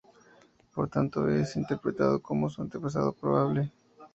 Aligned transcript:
Por 0.73 0.89
tanto, 0.89 1.29
es 1.29 1.55
interpretado 1.55 2.23
como 2.23 2.49
su 2.49 2.63
antepasado 2.63 3.13
probable. 3.13 3.71